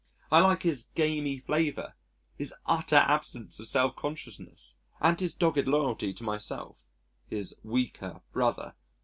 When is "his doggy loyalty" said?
5.19-6.11